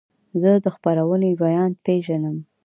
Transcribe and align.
زه 0.41 0.51
د 0.63 0.65
خپرونې 0.75 1.29
ویاند 1.41 1.75
پیژنم. 1.85 2.37